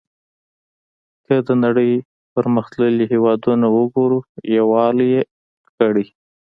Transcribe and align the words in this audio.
که 1.25 1.35
د 1.47 1.49
نړۍ 1.63 1.91
پرمختللي 2.35 3.05
هېوادونه 3.13 3.65
وګورو 3.77 4.19
یووالی 4.57 5.07
یې 5.15 5.21
کړی. 5.77 6.05